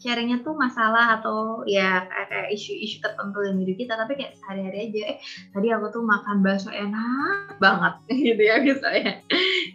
[0.00, 5.00] sharingnya tuh masalah atau ya kayak isu-isu tertentu yang diri kita tapi kayak sehari-hari aja
[5.12, 5.18] eh
[5.52, 7.94] tadi aku tuh makan bakso enak banget
[8.32, 9.20] gitu ya misalnya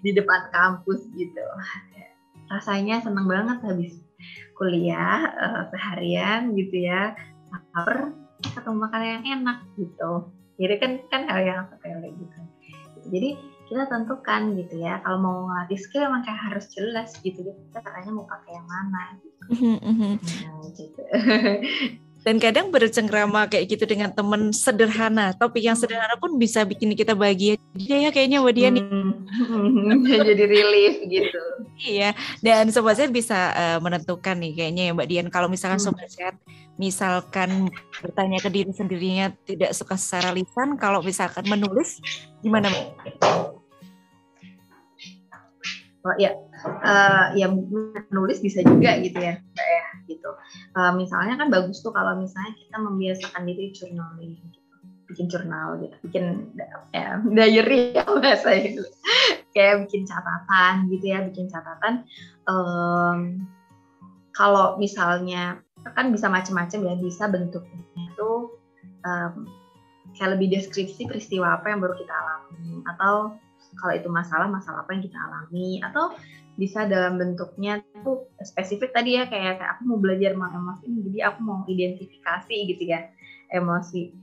[0.01, 1.45] di depan kampus gitu
[2.51, 3.93] rasanya seneng banget habis
[4.55, 7.13] kuliah uh, seharian gitu ya
[7.51, 8.15] lapar
[8.55, 12.39] atau makan yang enak gitu jadi kan kan hal yang sepele gitu
[13.09, 13.29] jadi
[13.65, 18.11] kita tentukan gitu ya kalau mau ngelatih skill emang kayak harus jelas gitu kita caranya
[18.13, 19.41] mau pakai yang mana gitu.
[19.45, 20.11] Mhm, mhm.
[20.21, 21.01] nah, gitu.
[22.25, 25.37] dan kadang bercengkrama kayak gitu dengan teman sederhana.
[25.37, 27.53] Topik yang sederhana pun bisa bikin kita bahagia.
[27.77, 28.81] Jadi ya kayaknya buat dia nih.
[28.81, 30.01] Hmm.
[30.33, 31.41] jadi relief gitu.
[31.85, 32.17] Iya.
[32.41, 35.29] Dan sobat sehat bisa uh, menentukan nih kayaknya ya mbak Dian.
[35.29, 35.85] Kalau misalkan hmm.
[35.85, 36.35] sobat sehat
[36.81, 37.69] misalkan
[38.01, 42.01] bertanya ke diri sendirinya tidak suka secara lisan kalau misalkan menulis
[42.43, 43.63] gimana mbak
[46.05, 46.37] oh ya
[46.85, 50.29] uh, ya menulis bisa juga gitu ya ya gitu.
[50.77, 54.59] Uh, misalnya kan bagus tuh kalau misalnya kita membiasakan diri journaling gitu.
[55.05, 56.49] bikin jurnal gitu, bikin
[56.89, 58.81] ya, diary ya bahasa itu,
[59.53, 62.09] kayak bikin catatan gitu ya, bikin catatan.
[62.49, 63.45] Um,
[64.33, 65.61] kalau misalnya
[65.93, 68.57] kan bisa macam-macam ya, bisa bentuknya itu
[69.05, 69.45] um,
[70.17, 73.37] kayak lebih deskripsi peristiwa apa yang baru kita alami atau
[73.77, 75.79] kalau itu masalah masalah apa yang kita alami?
[75.83, 76.15] Atau
[76.55, 81.19] bisa dalam bentuknya tuh spesifik tadi ya kayak, kayak aku mau belajar emosi ini jadi
[81.31, 83.11] aku mau identifikasi gitu ya
[83.51, 84.15] emosi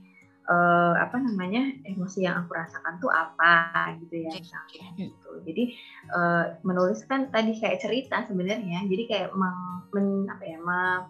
[0.49, 5.29] uh, apa namanya emosi yang aku rasakan tuh apa gitu ya misalnya gitu.
[5.45, 5.63] Jadi
[6.11, 11.01] uh, menulis kan tadi kayak cerita sebenarnya jadi kayak meng, men, apa ya meng,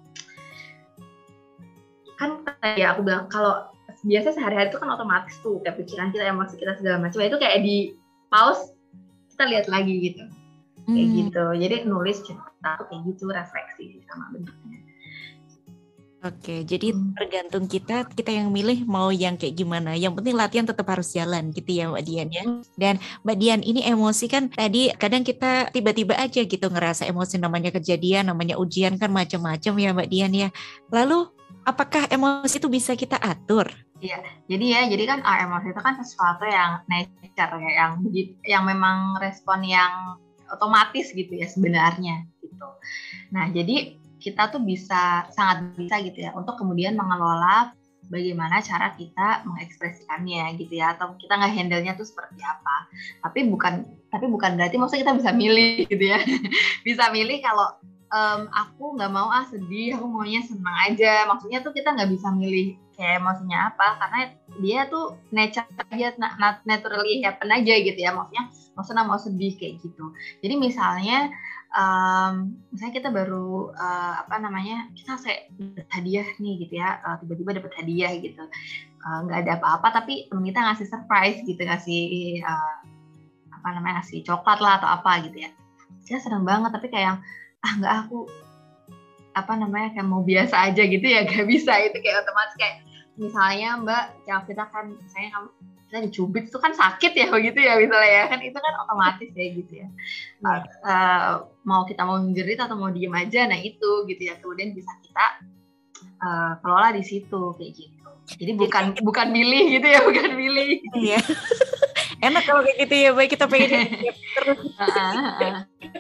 [2.20, 2.30] kan
[2.78, 3.72] ya aku bilang kalau
[4.04, 7.64] biasa sehari-hari itu kan otomatis tuh kayak pikiran kita emosi kita segala macam itu kayak
[7.64, 7.96] di
[8.34, 8.74] pause
[9.30, 10.26] kita lihat lagi gitu
[10.90, 11.18] kayak hmm.
[11.22, 14.82] gitu jadi nulis cerita kayak gitu refleksi sama bentuknya
[16.24, 17.20] Oke, jadi hmm.
[17.20, 19.92] tergantung kita, kita yang milih mau yang kayak gimana.
[19.92, 22.44] Yang penting latihan tetap harus jalan gitu ya Mbak Dian ya.
[22.80, 22.96] Dan
[23.28, 28.32] Mbak Dian ini emosi kan tadi kadang kita tiba-tiba aja gitu ngerasa emosi namanya kejadian,
[28.32, 30.50] namanya ujian kan macam-macam ya Mbak Dian ya.
[30.96, 31.28] Lalu
[31.68, 33.68] apakah emosi itu bisa kita atur?
[34.04, 34.20] Iya,
[34.52, 37.92] jadi ya, jadi kan ah, emosi itu kan sesuatu yang nature ya, yang
[38.44, 40.20] yang memang respon yang
[40.52, 42.68] otomatis gitu ya sebenarnya gitu.
[43.32, 47.72] Nah jadi kita tuh bisa sangat bisa gitu ya untuk kemudian mengelola
[48.08, 52.88] bagaimana cara kita mengekspresikannya gitu ya atau kita nggak handle-nya tuh seperti apa
[53.24, 56.20] tapi bukan tapi bukan berarti maksudnya kita bisa milih gitu ya
[56.88, 57.80] bisa milih kalau
[58.14, 61.26] um, aku nggak mau ah sedih aku maunya senang aja.
[61.26, 64.20] Maksudnya tuh kita nggak bisa milih kayak emosinya apa karena
[64.62, 68.14] dia tuh nature aja not naturally happen aja gitu ya.
[68.14, 68.44] Maksudnya
[68.78, 70.14] maksudnya mau sedih kayak gitu.
[70.46, 71.34] Jadi misalnya
[71.74, 77.18] um, misalnya kita baru uh, apa namanya kita kayak dapat hadiah nih gitu ya uh,
[77.20, 78.44] tiba-tiba dapat hadiah gitu.
[79.04, 82.04] Nggak uh, ada apa-apa tapi temen kita ngasih surprise gitu ngasih
[82.46, 82.76] uh,
[83.50, 85.50] apa namanya ngasih coklat lah atau apa gitu ya.
[86.04, 87.24] Kita seneng banget tapi kayak
[87.64, 88.28] ah nggak aku
[89.34, 91.74] apa namanya kayak mau biasa aja gitu ya gak bisa.
[91.90, 92.86] Itu kayak otomatis kayak
[93.18, 95.50] misalnya mbak yang kita kan misalnya kamu
[95.94, 98.24] kita dicubit itu kan sakit ya begitu ya misalnya ya.
[98.30, 99.88] Kan itu kan otomatis ya gitu ya.
[100.46, 101.30] Uh, uh,
[101.66, 104.38] mau kita mau menjerit atau mau diem aja nah itu gitu ya.
[104.38, 105.26] Kemudian bisa kita
[106.22, 108.10] uh, kelola di situ kayak gitu.
[108.24, 110.80] Jadi bukan bukan milih gitu ya bukan milih.
[110.94, 111.20] Iya
[112.24, 113.70] enak kalau kayak gitu ya baik kita pengen
[114.40, 114.60] terus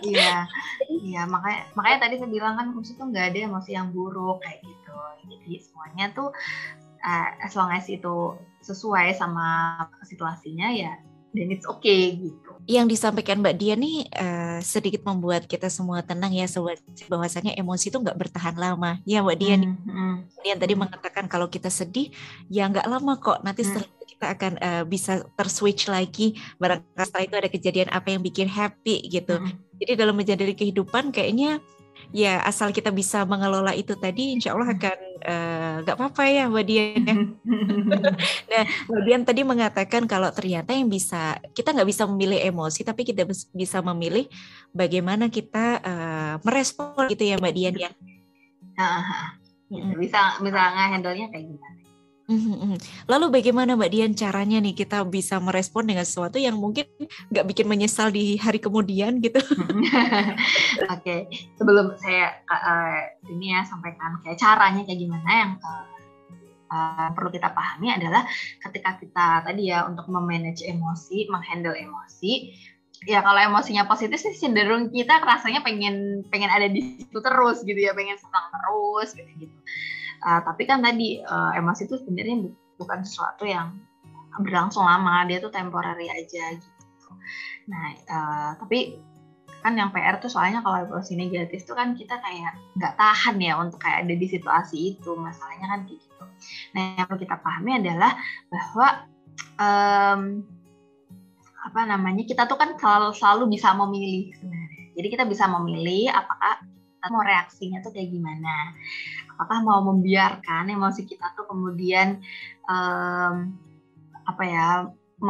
[0.07, 0.47] iya
[1.03, 4.63] iya makanya makanya tadi saya bilang kan musik tuh nggak ada emosi yang buruk kayak
[4.63, 4.95] gitu
[5.27, 6.29] jadi semuanya tuh
[7.03, 9.75] uh, as long as itu sesuai sama
[10.07, 10.95] situasinya ya
[11.33, 12.51] dan it's okay gitu.
[12.69, 17.89] Yang disampaikan Mbak Dia nih uh, sedikit membuat kita semua tenang ya sobat bahwasanya emosi
[17.89, 19.01] itu nggak bertahan lama.
[19.03, 19.71] Ya Mbak Dia hmm, nih.
[19.89, 20.15] Hmm.
[20.45, 22.13] Dia tadi mengatakan kalau kita sedih
[22.53, 23.67] ya nggak lama kok nanti hmm.
[23.67, 28.23] setelah kita kita akan uh, bisa terswitch lagi barangkali setelah itu ada kejadian apa yang
[28.23, 29.36] bikin happy gitu.
[29.36, 29.51] Hmm.
[29.83, 31.59] Jadi dalam menjadi kehidupan kayaknya
[32.15, 34.97] ya asal kita bisa mengelola itu tadi insya Allah akan
[35.83, 37.15] nggak uh, apa-apa ya Mbak Dian ya.
[38.51, 43.03] nah Mbak Dian tadi mengatakan kalau ternyata yang bisa kita nggak bisa memilih emosi tapi
[43.03, 44.31] kita bisa memilih
[44.71, 47.91] bagaimana kita uh, merespon gitu ya Mbak Dian ya.
[49.99, 51.72] Bisa bisa nge-handle-nya kayak gimana?
[52.23, 52.77] Mhm, mhm.
[53.12, 56.88] Lalu bagaimana Mbak Dian caranya nih kita bisa merespon dengan sesuatu yang mungkin
[57.27, 59.43] nggak bikin menyesal di hari kemudian gitu?
[59.43, 59.67] Oke,
[60.88, 61.19] okay.
[61.59, 65.86] sebelum saya uh, ini ya sampaikan kayak caranya kayak gimana yang uh,
[66.71, 68.23] uh, perlu kita pahami adalah
[68.71, 72.55] ketika kita tadi ya untuk memanage emosi, menghandle emosi,
[73.03, 77.83] ya kalau emosinya positif sih cenderung kita rasanya pengen pengen ada di situ terus gitu
[77.83, 79.57] ya, pengen senang terus gitu gitu.
[80.23, 82.47] Uh, tapi kan tadi uh, emosi itu sebenarnya
[82.79, 83.75] bukan sesuatu yang
[84.39, 87.12] berlangsung lama, dia tuh temporary aja gitu.
[87.69, 88.97] Nah, uh, tapi
[89.63, 93.55] kan yang PR tuh soalnya kalau emosi negatif tuh kan kita kayak nggak tahan ya
[93.55, 96.23] untuk kayak ada di situasi itu, masalahnya kan kayak gitu.
[96.75, 98.12] Nah, yang perlu kita pahami adalah
[98.51, 98.88] bahwa
[99.59, 100.21] um,
[101.63, 104.83] apa namanya kita tuh kan selalu selalu bisa memilih sebenarnya.
[104.93, 106.59] Jadi kita bisa memilih apakah
[107.03, 108.75] kita mau reaksinya tuh kayak gimana
[109.34, 112.22] apakah mau membiarkan emosi kita tuh kemudian
[112.69, 113.58] um,
[114.24, 114.67] apa ya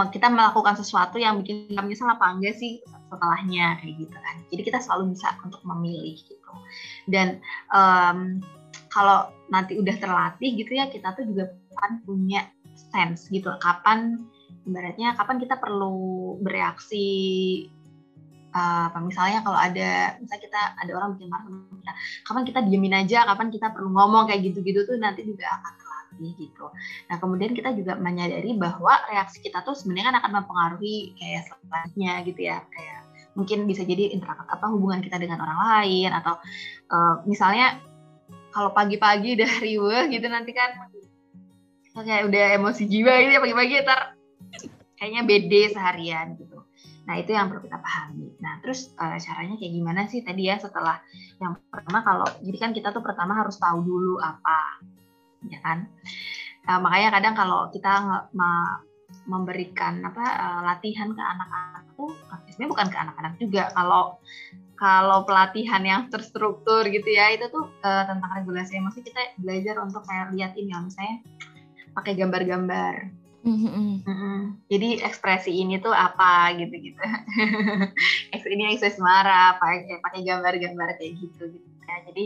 [0.10, 2.82] kita melakukan sesuatu yang bikin kita menyesal apa enggak sih
[3.14, 4.36] setelahnya kayak gitu kan.
[4.50, 6.52] Jadi kita selalu bisa untuk memilih gitu.
[7.06, 7.38] Dan
[7.70, 8.42] um,
[8.90, 13.54] kalau nanti udah terlatih gitu ya kita tuh juga kan punya sense gitu.
[13.62, 14.18] Kapan
[14.66, 17.06] ibaratnya kapan kita perlu bereaksi
[18.54, 21.92] apa misalnya kalau ada misalnya kita ada orang bikin marah sama kita
[22.24, 23.20] kapan kita diemin aja?
[23.26, 24.30] Kapan kita perlu ngomong?
[24.30, 26.66] kayak gitu-gitu tuh nanti juga akan terlatih gitu.
[27.10, 32.14] Nah kemudian kita juga menyadari bahwa reaksi kita tuh sebenarnya kan akan mempengaruhi kayak selanjutnya
[32.24, 33.00] gitu ya kayak
[33.34, 36.38] mungkin bisa jadi interaksi apa hubungan kita dengan orang lain atau
[36.94, 37.82] uh, misalnya
[38.54, 40.78] kalau pagi-pagi udah riuh gitu nanti kan
[41.94, 44.00] kayak udah emosi jiwa gitu ya pagi-pagi ntar
[44.98, 46.53] kayaknya bede seharian gitu
[47.04, 48.32] Nah, itu yang perlu kita pahami.
[48.40, 51.04] Nah, terus uh, caranya kayak gimana sih tadi ya setelah
[51.44, 54.80] yang pertama kalau jadi kan kita tuh pertama harus tahu dulu apa
[55.52, 55.92] ya kan.
[56.64, 58.24] Uh, makanya kadang kalau kita
[59.28, 62.12] memberikan apa uh, latihan ke anak-anak tuh
[62.50, 64.04] sebenarnya bukan ke anak-anak juga kalau
[64.80, 70.04] kalau pelatihan yang terstruktur gitu ya itu tuh uh, tentang regulasi emosi kita belajar untuk
[70.04, 71.18] kayak lihat ini ya misalnya
[71.94, 72.94] pakai gambar-gambar
[73.44, 74.72] Mm-hmm.
[74.72, 77.00] Jadi ekspresi ini tuh apa gitu-gitu.
[78.56, 81.96] ini ekspresi marah, pakai pakai gambar-gambar kayak gitu gitu ya.
[82.08, 82.26] Jadi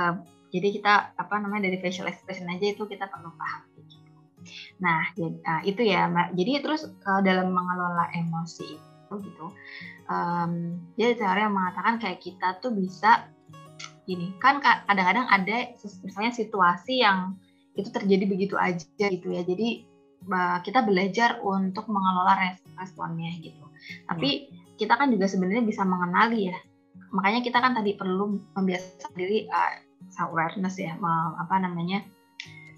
[0.00, 0.14] uh,
[0.48, 4.00] jadi kita apa namanya dari facial expression aja itu kita perlu paham gitu.
[4.80, 6.28] Nah, jadi, uh, itu ya, Mbak.
[6.32, 9.46] Jadi terus uh, dalam mengelola emosi itu gitu.
[10.08, 13.28] Um, jadi cara yang mengatakan kayak kita tuh bisa
[14.04, 17.36] gini, kan kadang-kadang ada misalnya situasi yang
[17.74, 19.44] itu terjadi begitu aja gitu ya.
[19.44, 19.93] Jadi
[20.64, 23.64] kita belajar untuk mengelola responnya gitu.
[24.08, 24.76] Tapi hmm.
[24.80, 26.58] kita kan juga sebenarnya bisa mengenali ya.
[27.14, 29.78] Makanya kita kan tadi perlu membiasakan diri uh,
[30.24, 30.98] awareness ya,
[31.38, 32.02] apa namanya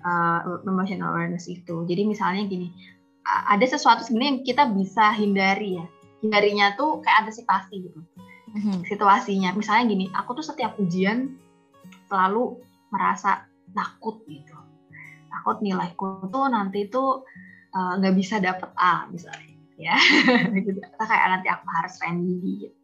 [0.04, 1.86] uh, emotional awareness itu.
[1.88, 2.74] Jadi misalnya gini,
[3.26, 5.86] ada sesuatu sebenarnya yang kita bisa hindari ya.
[6.20, 8.00] Hindarinya tuh kayak antisipasi gitu.
[8.56, 8.80] Hmm.
[8.88, 11.36] Situasinya, misalnya gini, aku tuh setiap ujian
[12.08, 14.65] selalu merasa takut gitu
[15.46, 17.22] takut nilaiku tuh nanti tuh
[17.70, 19.94] eh, nggak uh, bisa dapet A misalnya ya.
[20.66, 20.82] Gitu.
[20.98, 22.74] Kayak nanti aku harus randy gitu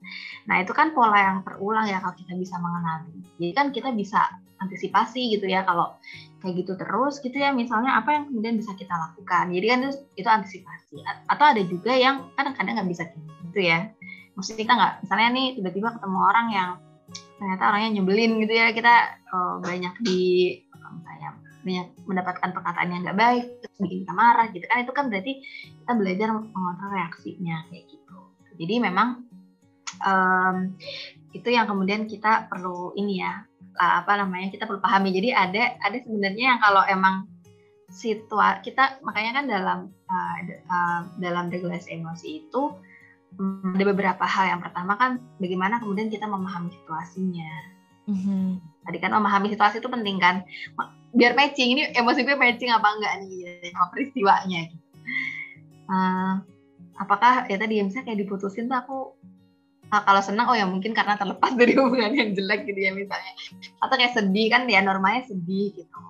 [0.46, 3.18] nah itu kan pola yang terulang ya kalau kita bisa mengenali.
[3.42, 4.30] Jadi kan kita bisa
[4.62, 5.98] antisipasi gitu ya kalau
[6.38, 9.50] kayak gitu terus gitu ya misalnya apa yang kemudian bisa kita lakukan.
[9.50, 11.02] Jadi kan itu, itu antisipasi.
[11.30, 13.02] Atau ada juga yang kadang-kadang nggak bisa
[13.50, 13.90] gitu ya.
[14.34, 16.70] Maksudnya kita nggak misalnya nih tiba-tiba ketemu orang yang
[17.38, 18.94] ternyata orangnya nyebelin gitu ya kita
[19.30, 20.22] oh, banyak di
[21.00, 21.34] banyak
[22.06, 24.82] mendapatkan perkataan yang nggak baik terus bikin kita marah gitu kan.
[24.82, 25.32] Itu kan berarti
[25.82, 28.18] kita belajar mengontrol reaksinya kayak gitu.
[28.58, 29.24] Jadi memang
[30.04, 30.56] um,
[31.32, 33.42] itu yang kemudian kita perlu ini ya
[33.78, 35.14] apa namanya kita perlu pahami.
[35.16, 37.24] Jadi ada ada sebenarnya yang kalau emang
[37.92, 40.36] situasi kita makanya kan dalam uh,
[40.68, 42.62] uh, dalam regulasi emosi itu
[43.40, 44.58] um, ada beberapa hal.
[44.58, 47.72] Yang pertama kan bagaimana kemudian kita memahami situasinya.
[48.02, 48.58] Mm-hmm.
[48.82, 50.42] tadi kan memahami situasi itu penting kan
[51.12, 51.76] biar matching.
[51.76, 53.70] Ini emosi gue matching apa enggak nih?
[53.70, 54.86] Sama peristiwanya gitu.
[55.92, 56.34] Uh,
[56.96, 58.98] apakah ya tadi ya misalnya kayak diputusin tuh aku
[59.92, 63.32] uh, kalau senang oh ya mungkin karena terlepas dari hubungan yang jelek gitu ya misalnya.
[63.84, 66.00] Atau kayak sedih kan ya normalnya sedih gitu.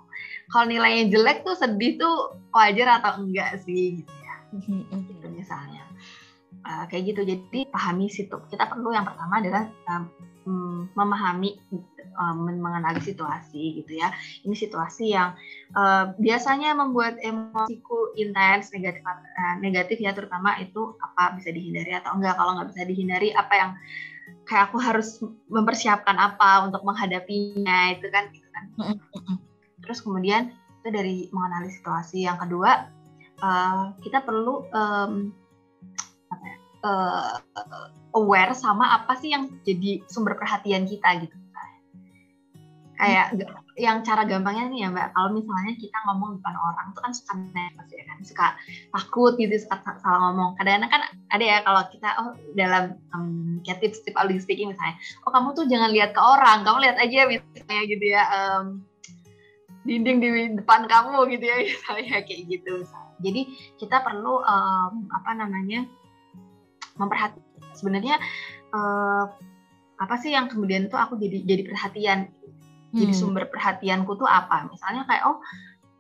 [0.53, 4.37] Kalau nilainya jelek tuh sedih tuh wajar atau enggak sih gitu ya?
[5.09, 5.83] Gitu misalnya.
[6.63, 7.27] Uh, kayak gitu.
[7.27, 8.37] Jadi pahami situ.
[8.53, 11.57] Kita perlu yang pertama adalah um, memahami
[12.17, 14.13] um, mengenali situasi gitu ya.
[14.45, 15.35] Ini situasi yang
[15.77, 22.17] uh, biasanya membuat emosiku intens negatif uh, negatif ya terutama itu apa bisa dihindari atau
[22.17, 22.37] enggak.
[22.37, 23.71] Kalau nggak bisa dihindari apa yang
[24.47, 28.65] kayak aku harus mempersiapkan apa untuk menghadapinya itu kan gitu kan.
[29.83, 32.27] Terus kemudian itu dari mengenali situasi.
[32.27, 32.71] Yang kedua
[33.43, 35.13] uh, kita perlu um,
[36.33, 37.37] apa ya, uh,
[38.17, 41.37] aware sama apa sih yang jadi sumber perhatian kita gitu
[43.03, 43.35] kayak
[43.75, 45.11] yang cara gampangnya nih ya mbak.
[45.11, 48.19] Kalau misalnya kita ngomong depan orang tuh kan suka nervous ya kan?
[48.23, 48.47] Suka
[48.95, 50.55] takut gitu suka salah ngomong.
[50.55, 51.03] Kadang-kadang kan
[51.35, 54.95] ada ya kalau kita oh dalam um, kayak tips tips public speaking misalnya
[55.27, 58.65] oh kamu tuh jangan lihat ke orang kamu lihat aja misalnya gitu ya um,
[59.83, 60.29] dinding di
[60.63, 62.87] depan kamu gitu ya misalnya kayak gitu.
[63.19, 63.43] Jadi
[63.83, 65.91] kita perlu um, apa namanya
[66.95, 68.21] memperhatikan sebenarnya
[68.71, 69.27] uh,
[70.03, 72.19] apa sih yang kemudian tuh aku jadi jadi perhatian
[72.93, 73.19] jadi hmm.
[73.19, 75.41] sumber perhatianku tuh apa misalnya kayak oh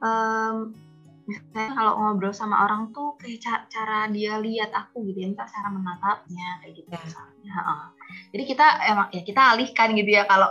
[0.05, 0.77] um,
[1.25, 5.49] misalnya kalau ngobrol sama orang tuh kayak cara, cara dia lihat aku gitu ya misal
[5.49, 6.99] cara menatapnya kayak gitu ya.
[7.01, 7.89] misalnya uh.
[8.35, 10.51] jadi kita emang ya kita alihkan gitu ya kalau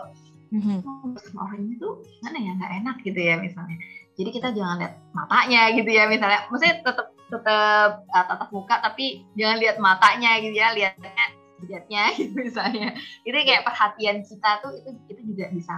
[0.49, 0.77] mm-hmm.
[0.81, 3.77] oh, sama orang itu gimana ya nggak enak gitu ya misalnya
[4.15, 9.23] jadi kita jangan lihat matanya gitu ya misalnya maksudnya tetap tetap uh, tatap muka tapi
[9.39, 11.25] jangan lihat matanya gitu ya lihatnya
[11.63, 15.75] lihatnya gitu misalnya itu kayak perhatian kita tuh itu kita juga bisa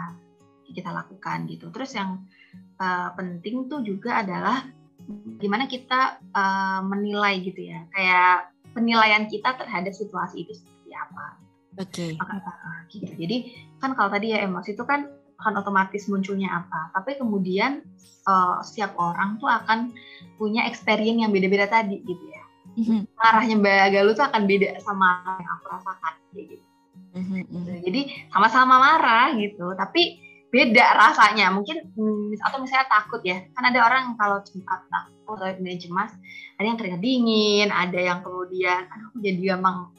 [0.73, 1.69] kita lakukan gitu.
[1.69, 2.25] Terus yang
[2.81, 4.65] uh, penting tuh juga adalah
[5.39, 11.25] gimana kita uh, menilai gitu ya, kayak penilaian kita terhadap situasi itu seperti apa.
[11.79, 12.15] Oke.
[12.15, 13.01] Okay.
[13.01, 13.13] gitu.
[13.17, 13.37] Jadi
[13.81, 15.09] kan kalau tadi ya emosi itu kan
[15.41, 17.83] akan otomatis munculnya apa, tapi kemudian
[18.29, 19.91] uh, setiap orang tuh akan
[20.39, 22.43] punya experience yang beda-beda tadi gitu ya.
[22.73, 22.99] Mm-hmm.
[23.19, 26.55] Marahnya Mbak Galuh tuh akan beda sama yang aku rasakan gitu.
[27.13, 27.83] Mm-hmm.
[27.85, 30.17] Jadi sama-sama marah gitu, tapi
[30.53, 31.49] beda rasanya.
[31.49, 33.41] Mungkin hmm, atau misalnya takut ya.
[33.57, 36.11] Kan ada orang kalau cepat takut atau kemudian cemas
[36.59, 39.89] ada yang keringat dingin ada yang kemudian aduh jadi gampang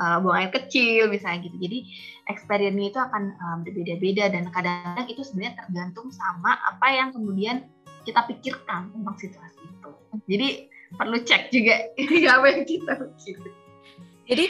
[0.00, 1.56] uh, buang air kecil misalnya gitu.
[1.60, 1.78] Jadi
[2.26, 7.68] experience itu akan uh, berbeda-beda dan kadang-kadang itu sebenarnya tergantung sama apa yang kemudian
[8.08, 9.90] kita pikirkan tentang situasi itu.
[10.26, 10.48] Jadi
[10.96, 13.52] perlu cek juga ini apa yang kita pikirkan.
[14.30, 14.44] Jadi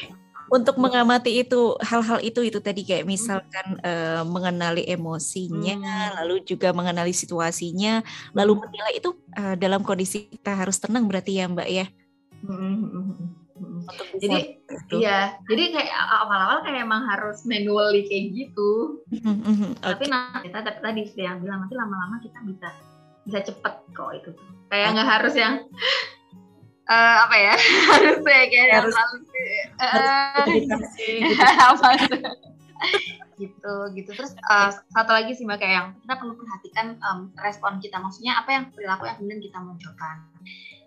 [0.51, 3.87] untuk mengamati itu hal-hal itu itu tadi kayak misalkan hmm.
[3.87, 6.13] uh, mengenali emosinya hmm.
[6.21, 8.03] lalu juga mengenali situasinya
[8.35, 8.63] lalu hmm.
[8.67, 11.87] menilai itu uh, dalam kondisi kita harus tenang berarti ya Mbak ya.
[12.43, 12.77] Hmm.
[12.91, 13.41] hmm
[14.21, 14.61] jadi
[14.97, 15.93] iya jadi kayak
[16.25, 19.81] awal-awal kayak emang harus manually kayak gitu okay.
[19.85, 22.69] tapi nanti kita tapi tadi yang bilang nanti lama-lama kita bisa
[23.29, 24.31] bisa cepet kok itu
[24.73, 25.55] kayak nggak harus yang
[26.89, 27.55] uh, apa ya
[27.97, 28.49] harus kayak
[28.81, 29.25] harus, harus
[29.88, 30.45] uh,
[33.40, 33.73] gitu.
[33.97, 37.97] Gitu terus uh, satu lagi sih mbak kayak yang kita perlu perhatikan um, respon kita.
[37.97, 40.16] Maksudnya apa yang perilaku yang kemudian kita munculkan?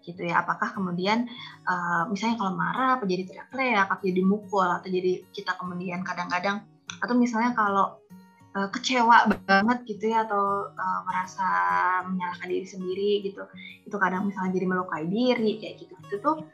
[0.04, 0.46] Gitu ya.
[0.46, 1.26] Apakah kemudian
[1.66, 6.62] uh, misalnya kalau marah apa jadi teriak-teriak atau jadi mukul atau jadi kita kemudian kadang-kadang
[7.02, 8.03] atau misalnya kalau
[8.54, 11.48] uh, kecewa banget gitu ya atau uh, merasa
[12.08, 13.44] menyalahkan diri sendiri gitu.
[13.86, 16.46] Itu kadang misalnya jadi melukai diri kayak gitu itu tuh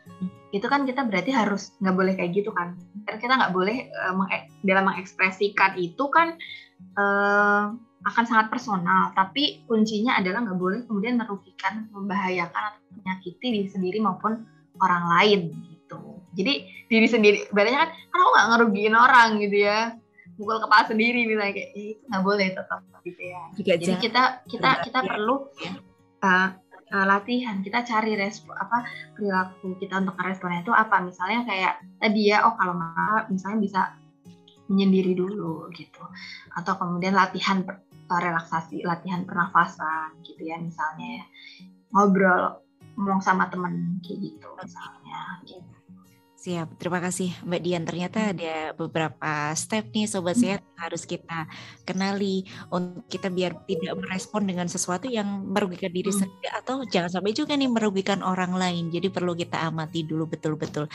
[0.56, 2.80] itu kan kita berarti harus nggak boleh kayak gitu kan.
[3.06, 4.32] Karena kita nggak boleh uh, meng
[4.64, 6.40] dalam mengekspresikan itu kan
[6.96, 7.76] uh,
[8.08, 9.12] akan sangat personal.
[9.14, 14.48] Tapi kuncinya adalah nggak boleh kemudian merugikan membahayakan atau menyakiti diri sendiri maupun
[14.80, 16.00] orang lain gitu.
[16.34, 16.54] Jadi
[16.88, 19.94] diri sendiri berarti kan kan aku nggak ngerugiin orang gitu ya
[20.40, 23.44] mukul kepala sendiri misalnya kayak eh, itu nggak boleh tetap gitu ya.
[23.60, 25.36] Juga jadi kita kita kita perlu
[26.24, 26.50] uh,
[26.96, 27.60] uh, latihan.
[27.60, 28.88] Kita cari respon apa
[29.20, 31.04] perilaku kita untuk responnya itu apa.
[31.04, 33.82] Misalnya kayak tadi ya oh kalau marah misalnya bisa
[34.72, 36.04] menyendiri dulu gitu.
[36.56, 41.30] Atau kemudian latihan per, relaksasi latihan pernafasan gitu ya misalnya
[41.94, 42.64] ngobrol
[42.98, 45.79] ngomong sama temen kayak gitu misalnya gitu.
[46.40, 47.84] Siap, terima kasih Mbak Dian.
[47.84, 48.32] Ternyata hmm.
[48.32, 50.44] ada beberapa step nih Sobat hmm.
[50.48, 51.52] Sehat harus kita
[51.84, 56.20] kenali untuk kita biar tidak merespon dengan sesuatu yang merugikan diri hmm.
[56.24, 58.88] sendiri atau jangan sampai juga nih merugikan orang lain.
[58.88, 60.88] Jadi perlu kita amati dulu betul-betul.